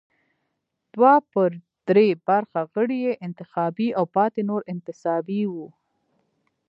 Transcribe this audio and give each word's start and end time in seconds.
دوه 0.93 1.13
پر 1.31 1.51
درې 1.87 2.07
برخه 2.27 2.61
غړي 2.73 2.97
یې 3.05 3.13
انتخابي 3.27 3.87
او 3.97 4.05
پاتې 4.15 4.41
نور 4.49 4.61
انتصابي 4.73 5.41
وو. 5.53 5.67